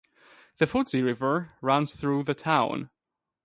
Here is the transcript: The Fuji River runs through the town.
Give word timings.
The 0.57 0.65
Fuji 0.65 1.03
River 1.03 1.51
runs 1.61 1.93
through 1.95 2.23
the 2.23 2.33
town. 2.33 2.89